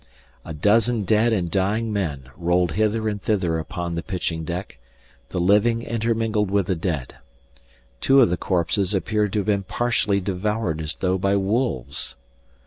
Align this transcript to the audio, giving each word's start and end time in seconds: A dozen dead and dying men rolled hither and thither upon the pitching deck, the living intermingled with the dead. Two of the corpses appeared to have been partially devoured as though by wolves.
A 0.43 0.51
dozen 0.51 1.03
dead 1.03 1.31
and 1.31 1.51
dying 1.51 1.93
men 1.93 2.31
rolled 2.35 2.71
hither 2.71 3.07
and 3.07 3.21
thither 3.21 3.59
upon 3.59 3.93
the 3.93 4.01
pitching 4.01 4.43
deck, 4.43 4.79
the 5.29 5.39
living 5.39 5.83
intermingled 5.83 6.49
with 6.49 6.65
the 6.65 6.75
dead. 6.75 7.17
Two 7.99 8.19
of 8.19 8.31
the 8.31 8.35
corpses 8.35 8.95
appeared 8.95 9.31
to 9.33 9.39
have 9.41 9.45
been 9.45 9.61
partially 9.61 10.19
devoured 10.19 10.81
as 10.81 10.95
though 10.95 11.19
by 11.19 11.35
wolves. 11.35 12.15